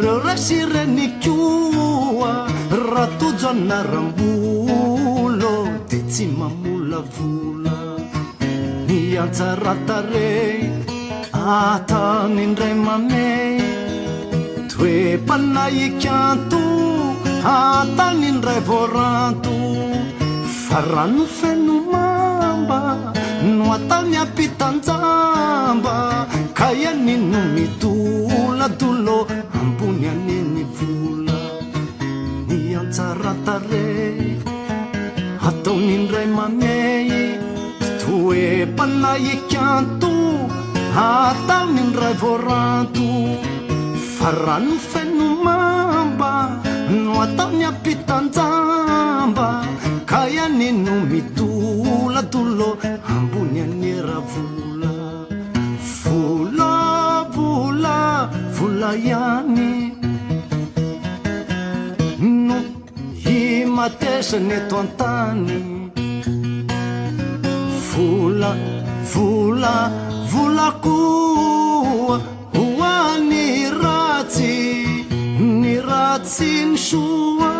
reo 0.00 0.16
ra 0.24 0.34
sireny 0.36 1.08
koa 1.24 2.32
ratojo 2.70 3.48
anarambolo 3.52 5.54
dia 5.88 6.02
tsy 6.10 6.24
mamolavola 6.38 7.76
miantsaratare 8.88 10.30
atany 11.58 12.36
indray 12.46 12.74
mamey 12.86 13.54
toempanahikanto 14.70 16.62
atany 17.56 18.22
indray 18.32 18.60
voaranto 18.68 19.56
fa 20.64 20.78
rano 20.92 21.24
feno 21.38 21.76
mamba 21.92 22.80
natao 23.70 24.00
ny 24.10 24.16
ampitanjamba 24.22 25.96
ka 26.58 26.66
iani 26.80 27.14
no 27.30 27.40
midola 27.54 28.68
dolo 28.80 29.16
ambony 29.58 30.06
aninnny 30.12 30.64
vola 30.76 31.40
niantsaratarey 32.46 34.18
ataonindray 35.48 36.28
mamey 36.38 37.06
toepana 38.00 39.10
ekanto 39.32 40.12
atao 41.06 41.64
mindray 41.74 42.14
voaranto 42.22 43.06
fa 44.14 44.28
rano 44.44 44.74
fanomamba 44.90 46.32
no 47.04 47.10
atao 47.24 47.48
ny 47.58 47.64
ampitanjamba 47.70 49.48
kayani 50.06 50.70
nu 50.72 50.94
mitula 51.10 52.22
tulo 52.32 52.76
hambunyanira 53.08 54.18
vula 54.32 54.92
fula 55.78 56.68
vula 57.34 58.02
vula 58.56 58.90
yani 59.10 59.70
nu 62.18 62.58
himatesanetontani 63.22 65.58
fula 67.88 68.52
vula 69.12 69.76
vula 70.30 70.68
kua 70.82 72.16
ua 72.54 72.94
ni 73.28 73.48
ratsi 73.70 74.56
ni 75.62 75.72
ratsi 75.80 76.50
nsua 76.74 77.52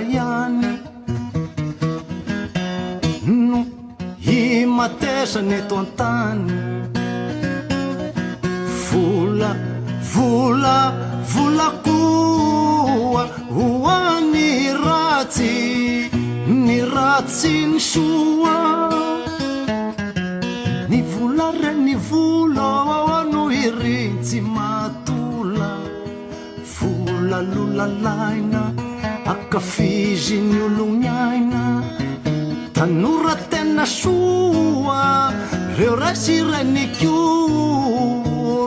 iany 0.00 0.68
no 3.26 3.58
hi 4.22 4.64
matesany 4.78 5.58
to 5.68 5.74
antany 5.82 6.52
vola 8.86 9.50
vola 10.14 10.78
vola 11.34 11.68
koa 11.86 13.24
oa 13.66 13.98
ny 14.32 14.46
ratsy 14.86 16.10
ny 16.66 16.76
ratsy 16.94 17.54
ny 17.72 17.80
soa 17.92 18.56
ny 20.90 20.98
vola 21.12 21.46
re 21.60 21.72
ny 21.86 21.94
vola 22.08 22.64
oao 22.94 23.08
a 23.18 23.20
no 23.32 23.42
hi 23.54 23.62
rintsy 23.80 24.38
matola 24.56 25.70
vola 26.76 27.38
lolalaina 27.52 28.62
akafizin'ny 29.48 30.56
olognaina 30.66 31.64
tanora 32.76 33.34
tena 33.50 33.86
soa 33.86 35.32
reo 35.76 35.94
kiu, 36.98 37.18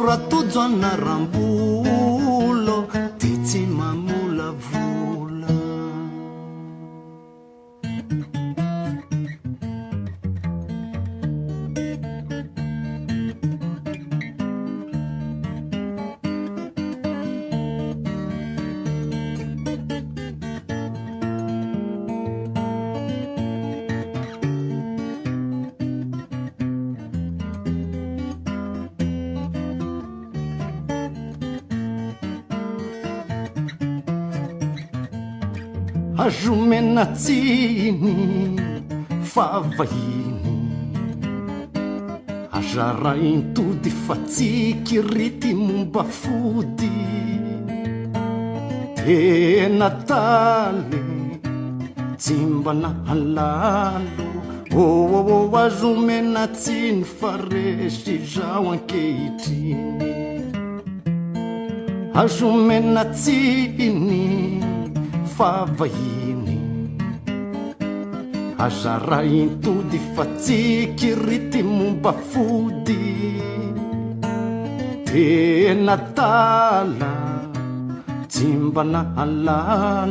ratu 0.08 0.38
ana 0.66 0.92
rambu. 1.06 1.61
atsiny 37.04 37.94
favahiny 39.34 40.54
azara 42.60 43.14
intody 43.30 43.92
fa 44.06 44.16
tsy 44.32 44.50
kirity 44.88 45.52
mombafody 45.66 46.96
tena 48.98 49.90
taly 50.10 51.04
tsimbanahalalo 52.22 54.28
oao 54.78 55.00
oh, 55.02 55.02
oh, 55.18 55.32
oh, 55.42 55.58
azomenatsiny 55.64 57.02
faresy 57.20 58.16
zao 58.34 58.64
ankehitri 58.74 59.64
azomenatsiny 62.22 64.22
favahi 65.36 66.21
azara 68.66 69.20
intody 69.40 69.98
fa 70.16 70.24
tsy 70.42 70.60
kirity 71.00 71.62
mombafody 71.78 73.04
tena 75.08 75.96
tala 76.18 77.14
tsimbanahalala 78.32 80.06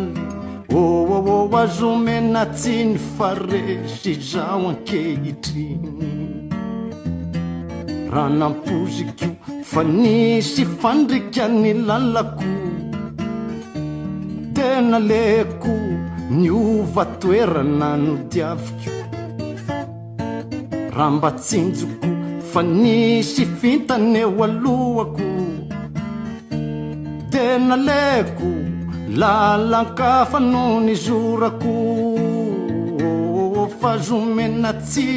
ooaoazo 0.80 1.90
menatsy 2.06 2.74
ny 2.90 2.96
faresy 3.16 4.12
zao 4.30 4.62
ankehitry 4.72 5.68
raha 8.12 8.30
nampoziko 8.40 9.28
fa 9.70 9.80
nisy 10.00 10.62
fandrikany 10.80 11.70
lalako 11.88 12.52
tena 14.56 14.98
leko 15.10 15.74
ni 16.30 16.48
ova 16.48 17.04
toerana 17.18 17.88
no 18.02 18.14
diaviko 18.30 18.94
raha 20.94 21.10
mbatsinjiko 21.16 22.08
fa 22.50 22.60
nisy 22.62 23.42
fintaneho 23.58 24.38
alohako 24.46 25.26
tenaleko 27.32 28.50
lalankafa 29.20 30.38
no 30.52 30.64
ny 30.86 30.94
zorako 31.04 31.74
fa 33.80 33.98
zomenatsi 34.08 35.08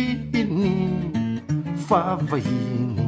ny 0.59 0.73
favahiny 1.87 3.01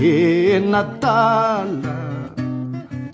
enatala 0.00 1.92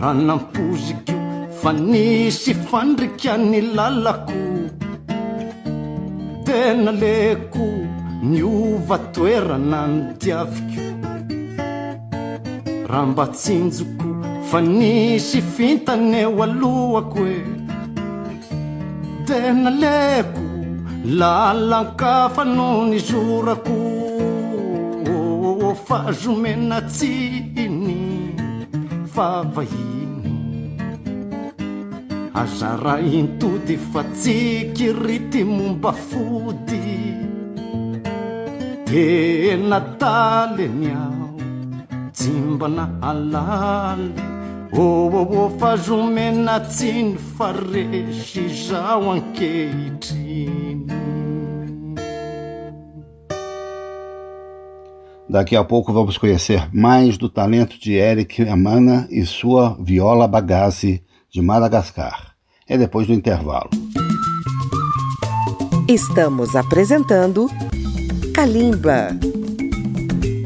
ra 0.00 0.10
nampozikeo 0.26 1.20
fa 1.60 1.70
nisy 1.90 2.52
fandrikany 2.68 3.60
lalako 3.76 4.40
tena 6.46 6.92
le 7.02 7.16
ko 7.52 7.66
niova 8.30 8.96
toerana 9.12 9.80
ny 9.92 9.98
tiaviko 10.20 10.82
raha 12.90 13.06
mbatsinjoko 13.10 14.15
fa 14.50 14.58
nisy 14.60 15.40
fintaneo 15.56 16.42
alohako 16.46 17.18
hoe 17.18 17.44
tenaleko 19.26 20.42
lalankafa 21.20 22.44
no 22.56 22.68
ny 22.90 22.98
zorako 23.08 23.78
oo 25.18 25.68
fa 25.86 25.96
azomenatsy 26.10 27.10
iny 27.64 28.02
favahiny 29.14 30.34
azara 32.42 32.94
intody 33.18 33.76
fa 33.90 34.02
tsy 34.18 34.36
kiritymombafody 34.76 36.86
tena 38.88 39.78
taliny 40.00 40.86
ao 40.94 41.34
jimbana 42.18 42.84
alaly 43.10 44.14
O 44.72 45.48
fazo 45.58 46.02
menatsiny 46.04 47.16
fa 47.36 47.52
resy 47.52 48.48
zaho 48.68 49.12
ankehitriny 49.12 50.86
Daqui 55.28 55.56
a 55.56 55.64
pouco 55.64 55.92
vamos 55.92 56.16
conhecer 56.18 56.68
mais 56.72 57.16
do 57.18 57.28
talento 57.28 57.78
de 57.80 57.92
Eric 57.94 58.42
Amana 58.48 59.06
e 59.10 59.24
sua 59.26 59.76
viola 59.80 60.26
bagace 60.26 61.02
de 61.30 61.42
Madagascar. 61.42 62.34
É 62.68 62.78
depois 62.78 63.06
do 63.08 63.12
intervalo. 63.12 63.68
Estamos 65.88 66.54
apresentando 66.56 67.48
Kalimba. 68.34 69.08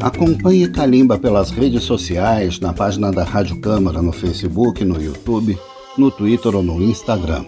Acompanhe 0.02 0.66
Kalimba 0.68 1.18
pelas 1.18 1.50
redes 1.50 1.82
sociais, 1.82 2.58
na 2.58 2.72
página 2.72 3.12
da 3.12 3.22
Rádio 3.22 3.60
Câmara, 3.60 4.00
no 4.00 4.12
Facebook, 4.12 4.82
no 4.82 4.98
YouTube, 5.00 5.58
no 5.98 6.10
Twitter 6.10 6.56
ou 6.56 6.62
no 6.62 6.82
Instagram. 6.82 7.44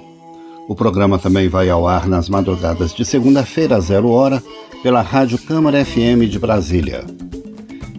O 0.68 0.76
programa 0.76 1.18
também 1.18 1.48
vai 1.48 1.70
ao 1.70 1.88
ar 1.88 2.07
nas 2.07 2.28
madrugadas 2.28 2.92
de 2.92 3.07
segunda-feira, 3.07 3.80
zero 3.80 4.11
hora, 4.11 4.42
pela 4.82 5.00
Rádio 5.00 5.38
Câmara 5.38 5.82
FM 5.82 6.28
de 6.30 6.38
Brasília. 6.38 7.07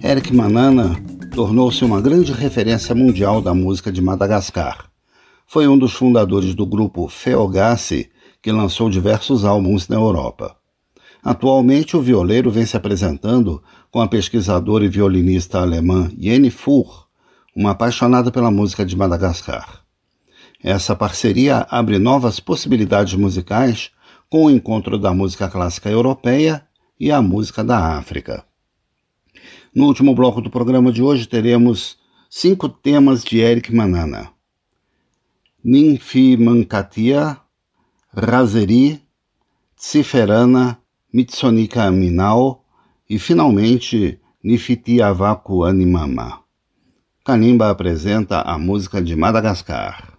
Eric 0.03 0.35
Manana 0.35 0.95
tornou-se 1.33 1.83
uma 1.83 1.99
grande 1.99 2.31
referência 2.31 2.93
mundial 2.93 3.41
da 3.41 3.55
música 3.55 3.91
de 3.91 4.03
Madagascar. 4.03 4.85
Foi 5.47 5.67
um 5.67 5.75
dos 5.77 5.93
fundadores 5.93 6.53
do 6.53 6.63
grupo 6.65 7.07
Feogassi, 7.07 8.07
que 8.39 8.51
lançou 8.51 8.87
diversos 8.87 9.45
álbuns 9.45 9.87
na 9.87 9.95
Europa. 9.95 10.55
Atualmente, 11.23 11.95
o 11.97 12.01
violeiro 12.01 12.51
vem 12.51 12.65
se 12.65 12.75
apresentando 12.77 13.63
com 13.93 14.01
a 14.01 14.07
pesquisadora 14.07 14.85
e 14.85 14.87
violinista 14.87 15.59
alemã 15.61 16.09
Jenny 16.17 16.49
Fur, 16.49 17.07
uma 17.55 17.69
apaixonada 17.71 18.31
pela 18.31 18.49
música 18.49 18.83
de 18.83 18.95
Madagascar. 18.97 19.85
Essa 20.63 20.95
parceria 20.95 21.67
abre 21.69 21.99
novas 21.99 22.39
possibilidades 22.39 23.13
musicais 23.13 23.91
com 24.31 24.45
o 24.45 24.49
encontro 24.49 24.97
da 24.97 25.13
música 25.13 25.47
clássica 25.47 25.91
europeia 25.91 26.65
e 26.99 27.11
a 27.11 27.21
música 27.21 27.63
da 27.63 27.95
África. 27.95 28.43
No 29.75 29.85
último 29.85 30.15
bloco 30.15 30.41
do 30.41 30.49
programa 30.49 30.91
de 30.91 31.03
hoje 31.03 31.27
teremos 31.27 31.95
cinco 32.27 32.67
temas 32.67 33.23
de 33.23 33.41
Eric 33.41 33.71
Manana. 33.71 34.31
Ninfi 35.63 36.35
Mankatia, 36.35 37.37
Razeri, 38.11 39.03
Tsiferana, 39.77 40.79
Mitsonika 41.13 41.91
Minal, 41.91 42.62
e, 43.09 43.19
finalmente, 43.19 44.19
Nifiti 44.43 45.01
Avaku 45.01 45.63
Animama. 45.63 46.39
Kalimba 47.25 47.69
apresenta 47.69 48.41
a 48.41 48.57
música 48.57 49.01
de 49.01 49.15
Madagascar. 49.15 50.12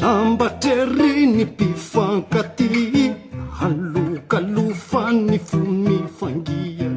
sambatrery 0.00 1.26
ny 1.34 1.44
mpifankati 1.44 2.70
alokalofa 3.64 5.02
ny 5.26 5.38
fo 5.38 5.56
mifangia 5.58 6.90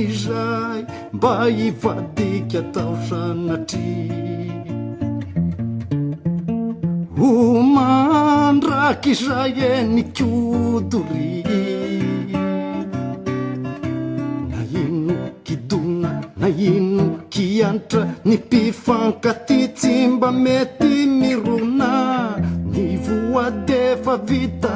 izay 0.00 0.82
mba 1.12 1.32
hivatiky 1.44 2.58
atao 2.62 2.94
zanatri 3.10 3.96
ho 7.18 7.28
mandrak' 7.74 9.10
zay 9.26 9.52
e 9.68 9.84
ny 9.94 10.02
kodori 10.16 11.44
na 14.52 14.60
ino 14.82 15.18
kidona 15.44 16.10
na 16.40 16.48
ino 16.72 17.04
kiantra 17.32 18.04
ny 18.24 18.34
mpifankaty 18.40 19.60
tsy 19.76 19.96
mba 20.14 20.32
mety 20.32 20.87
vita 24.16 24.74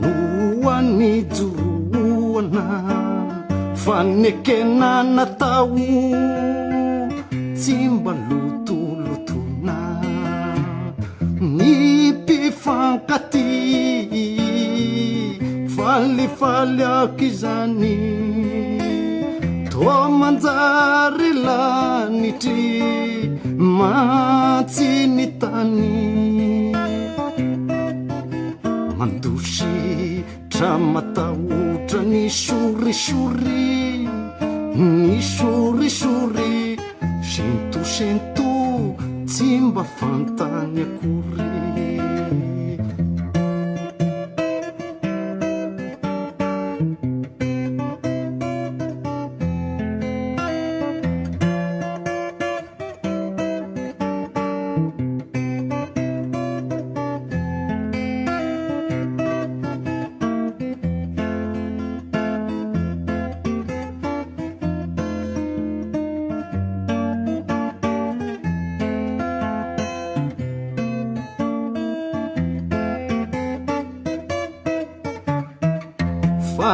noani 0.00 1.12
jorhoana 1.36 2.64
fanekenanatao 3.84 5.78
tsi 7.60 7.74
mba 7.74 8.12
lotolotona 8.28 9.76
ny 11.56 12.12
pifankaty 12.26 13.48
falifaly 15.74 16.84
aki 17.00 17.28
zany 17.40 17.94
toa 19.70 19.98
manjary 20.18 21.30
lanitry 21.44 22.72
ma 23.76 24.02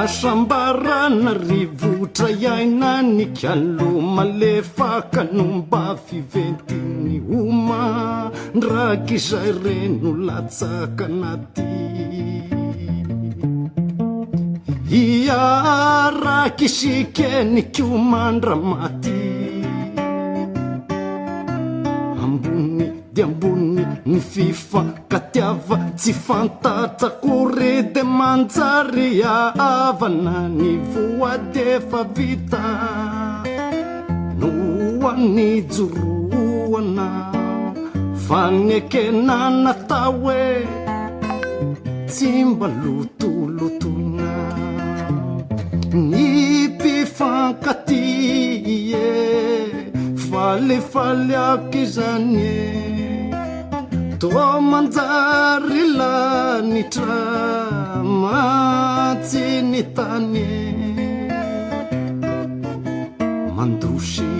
sambarana 0.09 1.33
ry 1.45 1.61
votra 1.81 2.29
iaina 2.43 2.93
ny 3.05 3.25
kaloma 3.39 4.25
lefaka 4.41 5.23
nomba 5.37 5.85
fiventyny 6.07 7.15
oma 7.41 7.83
ndrak'izay 8.57 9.51
reno 9.63 10.11
latsaka 10.27 11.07
naty 11.21 11.69
hiaraky 14.91 16.67
sikeny 16.77 17.61
komandramaty 17.77 19.19
amboniny 22.25 22.87
di 23.13 23.21
amboniny 23.29 23.93
ny 24.11 24.19
fifa 24.33 24.83
katiava 25.11 25.78
tsy 25.99 26.13
fantatsakori 26.13 27.73
de 27.95 28.03
manjary 28.19 29.09
aavana 29.37 30.37
ny 30.59 30.71
voady 30.93 31.63
efa 31.75 32.01
vita 32.15 32.65
no 34.41 34.51
anijoroana 35.13 37.09
fanekena 38.27 39.39
natao 39.65 40.25
e 40.45 40.49
tsi 42.13 42.31
mba 42.49 42.69
lotolotona 42.83 44.33
ny 46.11 46.15
mpifankati 46.71 48.05
e 49.09 49.15
falefalyake 50.29 51.83
zanye 51.95 52.57
toa 54.19 54.59
manjary 54.71 55.83
lanitra 55.99 57.25
matsi 58.23 59.45
ny 59.71 59.83
tanye 59.97 60.51
mandosy 63.57 64.35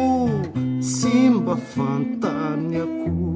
sy 0.95 1.15
mba 1.39 1.55
fantany 1.73 2.83
ako 2.83 3.30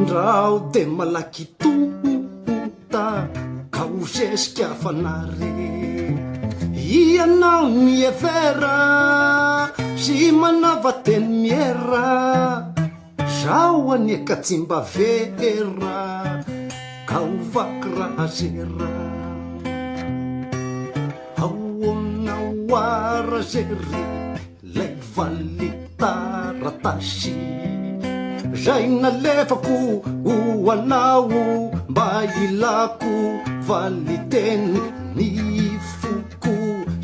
ndra 0.00 0.34
o 0.50 0.52
te 0.72 0.80
malakitonta 0.96 3.06
ka 3.74 3.80
ho 3.90 4.00
zesikafanary 4.14 5.54
ianao 6.72 7.70
miefera 7.84 8.78
sy 10.02 10.16
manava 10.40 10.92
teny 11.04 11.28
miera 11.42 12.06
zao 13.40 13.82
aniakatsimba 13.94 14.78
vera 14.92 15.96
ka 17.08 17.16
o 17.18 17.30
vakraazera 17.52 18.92
ao 21.42 21.56
aminao 21.90 22.54
oara 22.70 23.40
zere 23.52 24.02
lakvailita 24.74 26.14
asy 26.92 27.32
zay 28.54 28.86
na 29.02 29.10
lefako 29.22 29.78
oalao 30.32 31.30
mba 31.88 32.06
ilako 32.44 33.14
valiteny 33.68 34.80
ny 35.16 35.28
foko 36.00 36.54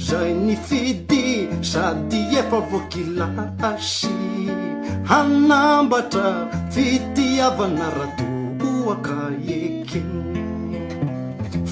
zay 0.09 0.31
ny 0.47 0.55
fidy 0.67 1.25
sady 1.73 2.21
efa 2.41 2.59
voakilaasy 2.71 4.17
hanambatra 5.11 6.29
fitiavanarato 6.75 8.29
oakaeke 8.89 10.03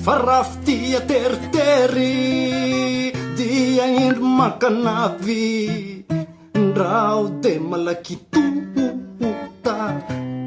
fa 0.05 0.15
rafitia 0.29 1.01
teritery 1.11 2.19
dia 3.37 3.87
indro 4.03 4.25
makanavy 4.39 5.90
rao 6.81 7.29
de 7.45 7.59
malakitota 7.71 9.79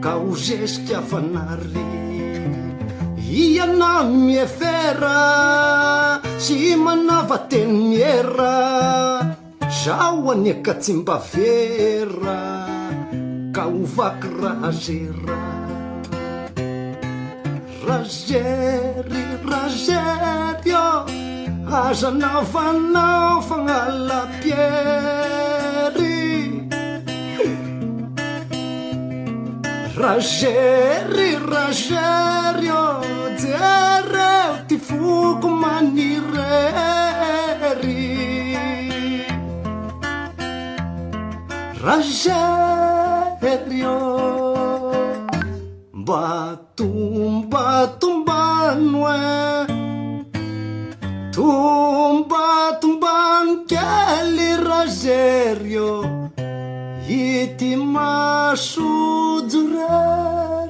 ka 0.04 0.12
ho 0.22 0.34
zesikafanary 0.34 1.78
iana 3.22 4.02
miefera 4.26 5.22
sy 6.42 6.74
manava 6.82 7.38
teny 7.50 7.74
miera 7.94 8.56
zao 9.84 10.26
aniaka 10.34 10.74
tsymba 10.82 11.16
vera 11.32 12.42
ka 13.56 13.64
ho 13.72 13.82
vaky 13.96 14.30
ra 14.42 14.54
zera 14.84 15.40
razery 17.86 19.24
ra 19.48 19.64
zery 19.86 20.72
ô 20.78 21.02
azanaofanao 21.90 23.34
fagnalapiery 23.48 26.12
Rogério, 29.96 31.46
Rogério, 31.48 33.00
zero 33.39 34.66
ti 34.68 34.80
fugo 34.80 35.48
manireri. 35.48 36.48
Rogério, 41.80 43.96
batum, 45.94 47.44
batum, 47.48 48.24
tum, 51.32 52.28
tumba, 52.28 52.78
tumba, 52.82 53.44
kelli 53.68 54.56
Rogério. 54.58 56.32
Yetima 57.10 58.54
şudra 58.58 60.62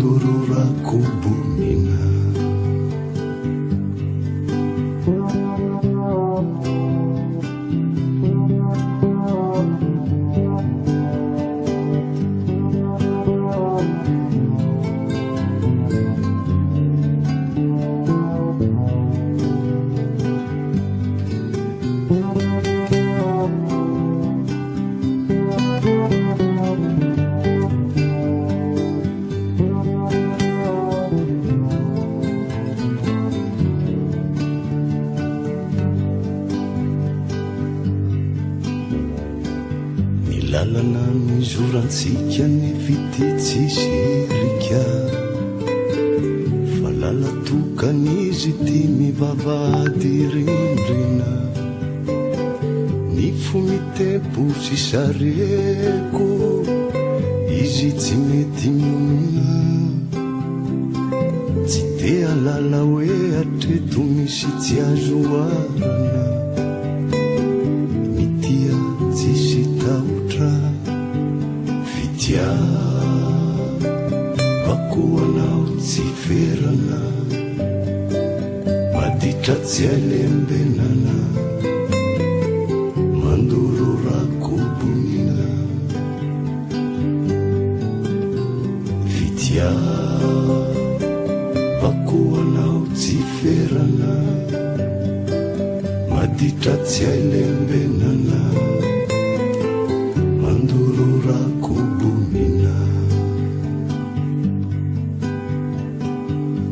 Дурура 0.00 0.62
Кубумина. 0.84 2.15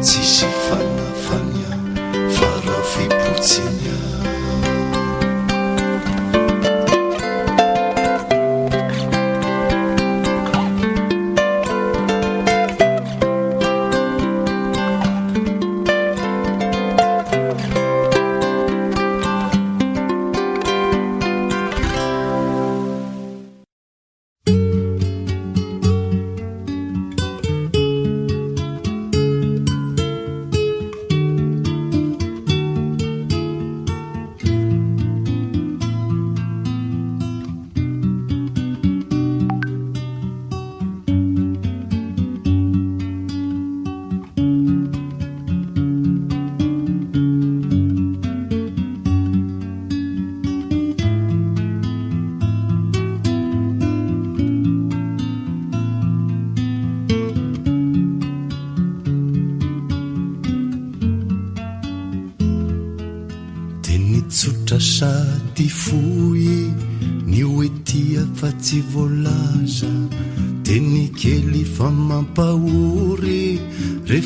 tsisy 0.06 0.48
fanafanya 0.68 1.72
farafipotse 2.36 3.64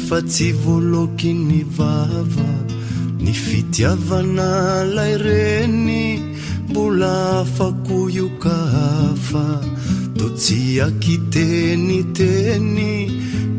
fatsivolokinivava 0.08 2.48
nifitia 3.24 3.92
vana 4.08 4.52
la 4.96 5.06
i 5.14 5.16
reni 5.26 6.04
bolafakuiukaafa 6.74 9.48
totsiaki 10.20 11.16
teni 11.32 12.00
teni 12.18 12.92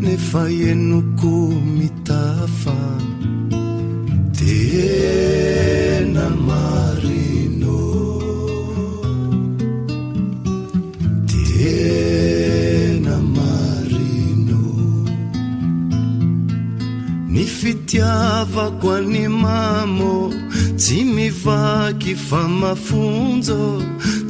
nefaienuku 0.05 1.35
avako 18.01 18.91
any 18.99 19.27
mamo 19.43 20.15
tsy 20.79 21.05
mivaky 21.15 22.15
fa 22.27 22.41
mafonjo 22.61 23.61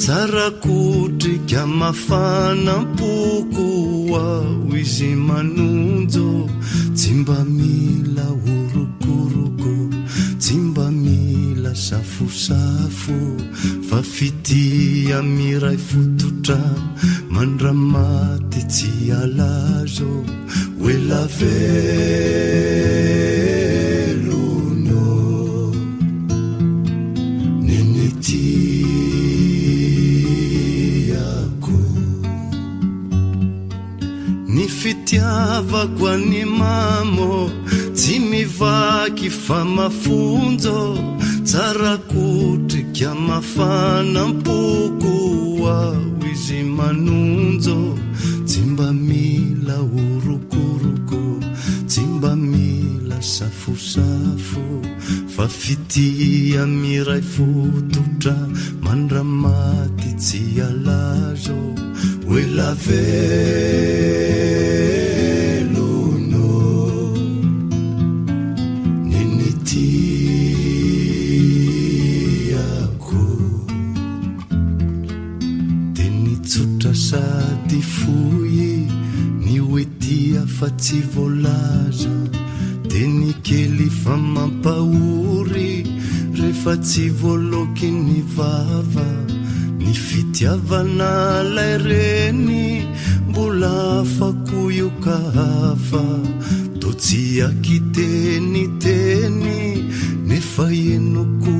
tsarakotrika 0.00 1.62
mafanampoko 1.80 3.66
ao 4.16 4.66
izy 4.82 5.10
manonjo 5.28 6.28
tsi 6.96 7.08
mba 7.20 7.38
mila 7.56 8.26
horokoroko 8.44 9.74
tsi 10.40 10.54
mba 10.66 10.86
mila 11.02 11.72
safosafo 11.86 13.18
fa 13.88 13.98
fitia 14.14 15.16
miray 15.36 15.78
fototra 15.88 16.60
mandramaty 17.34 18.60
tsy 18.72 18.90
ala 19.22 19.52
zo 19.94 20.12
oelave 20.82 21.56
ko 35.86 36.08
any 36.18 36.42
mamo 36.42 37.46
tsy 37.94 38.18
mivaky 38.18 39.30
fa 39.30 39.62
mafonjo 39.62 40.98
tsarakotrika 41.46 43.14
mafanampoko 43.14 45.14
ao 45.70 46.02
izy 46.32 46.64
manonjo 46.78 47.78
tsy 48.46 48.60
mba 48.74 48.90
mila 48.92 49.74
orokoroko 49.94 51.38
tsy 51.88 52.00
mba 52.00 52.34
mila 52.36 53.22
safosafo 53.22 54.62
fa 55.34 55.48
fitia 55.48 56.66
miray 56.66 57.22
fototra 57.32 58.34
mandramaty 58.82 60.10
tsy 60.20 60.42
alazo 60.68 61.58
hoelave 62.26 64.37
sy 80.88 81.02
volaza 81.14 82.14
te 82.88 83.00
ny 83.18 83.34
kely 83.44 83.90
fa 83.92 84.14
mampahory 84.16 85.84
rehefa 86.38 86.72
tsy 86.80 87.10
voaloky 87.20 87.90
ny 87.92 88.22
vava 88.36 89.04
ny 89.82 89.92
fitiavana 90.06 91.12
lay 91.56 91.74
reny 91.86 92.62
mbola 93.28 93.74
afako 94.00 94.70
io 94.78 94.88
kahafa 95.04 96.04
totsy 96.80 97.22
aki 97.48 97.76
teny 97.96 98.64
teny 98.84 99.44
nefa 100.28 100.66
enoko 100.94 101.56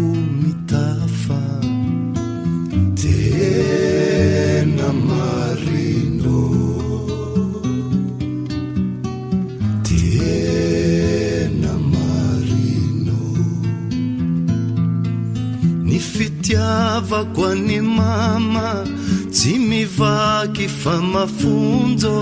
vako 17.11 17.45
any 17.57 17.81
mama 17.81 18.71
tsy 19.33 19.55
mivaky 19.69 20.67
famafonjo 20.83 22.19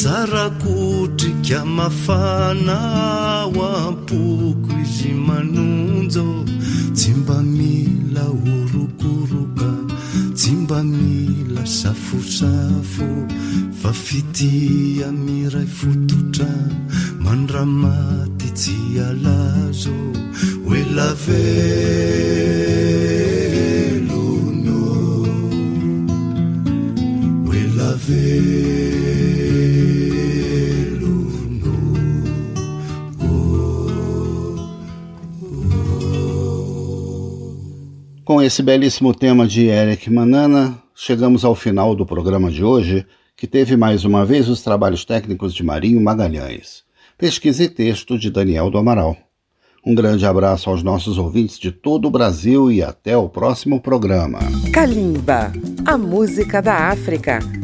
tsarakotri 0.00 1.30
kamafanao 1.46 3.60
ampoko 3.86 4.70
izy 4.84 5.10
manonjo 5.28 6.26
tsi 6.96 7.10
mba 7.20 7.36
mila 7.56 8.24
orokoroka 8.56 9.70
tsi 10.38 10.50
mba 10.60 10.78
mila 10.92 11.62
safosafo 11.80 13.08
fafitia 13.80 15.08
miray 15.24 15.68
fototra 15.78 16.52
mandramaty 17.24 18.48
tsy 18.58 18.76
alazo 19.08 19.96
hoelave 20.66 21.44
Com 38.26 38.42
esse 38.42 38.62
belíssimo 38.62 39.14
tema 39.14 39.46
de 39.46 39.66
Eric 39.68 40.10
Manana, 40.10 40.78
chegamos 40.94 41.46
ao 41.46 41.54
final 41.54 41.94
do 41.94 42.04
programa 42.04 42.50
de 42.50 42.62
hoje, 42.62 43.06
que 43.34 43.46
teve 43.46 43.74
mais 43.74 44.04
uma 44.04 44.24
vez 44.26 44.50
os 44.50 44.62
trabalhos 44.62 45.06
técnicos 45.06 45.54
de 45.54 45.62
Marinho 45.62 46.00
Magalhães, 46.02 46.82
pesquisa 47.16 47.64
e 47.64 47.68
texto 47.70 48.18
de 48.18 48.30
Daniel 48.30 48.70
do 48.70 48.76
Amaral. 48.76 49.16
Um 49.86 49.94
grande 49.94 50.26
abraço 50.26 50.68
aos 50.68 50.82
nossos 50.82 51.16
ouvintes 51.16 51.58
de 51.58 51.72
todo 51.72 52.06
o 52.06 52.10
Brasil 52.10 52.70
e 52.70 52.82
até 52.82 53.16
o 53.16 53.30
próximo 53.30 53.80
programa. 53.80 54.40
Kalimba, 54.74 55.52
a 55.86 55.96
música 55.96 56.60
da 56.60 56.88
África 56.88 57.38